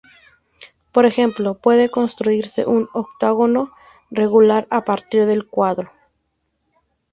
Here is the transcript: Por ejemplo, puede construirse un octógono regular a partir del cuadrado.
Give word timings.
Por 0.91 1.05
ejemplo, 1.05 1.53
puede 1.59 1.91
construirse 1.91 2.65
un 2.65 2.89
octógono 2.91 3.71
regular 4.09 4.65
a 4.71 4.83
partir 4.83 5.27
del 5.27 5.45
cuadrado. 5.47 5.91